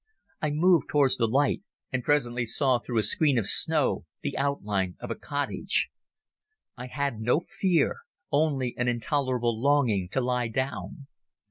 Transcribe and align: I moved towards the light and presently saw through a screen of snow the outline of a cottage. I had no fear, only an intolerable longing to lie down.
I 0.41 0.49
moved 0.49 0.89
towards 0.89 1.17
the 1.17 1.27
light 1.27 1.61
and 1.91 2.01
presently 2.03 2.47
saw 2.47 2.79
through 2.79 2.97
a 2.97 3.03
screen 3.03 3.37
of 3.37 3.45
snow 3.45 4.05
the 4.23 4.35
outline 4.35 4.95
of 4.99 5.11
a 5.11 5.15
cottage. 5.15 5.91
I 6.75 6.87
had 6.87 7.19
no 7.21 7.41
fear, 7.41 7.97
only 8.31 8.73
an 8.79 8.87
intolerable 8.87 9.61
longing 9.61 10.09
to 10.09 10.19
lie 10.19 10.47
down. 10.47 11.05